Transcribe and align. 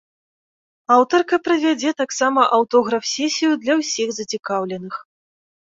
Аўтарка 0.95 1.39
правядзе 1.47 1.91
таксама 2.01 2.41
аўтограф-сесію 2.59 3.51
для 3.63 3.73
ўсіх 3.85 4.07
зацікаўленых. 4.19 5.01